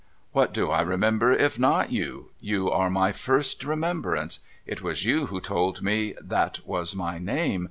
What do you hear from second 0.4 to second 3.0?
do I remember if not you? You are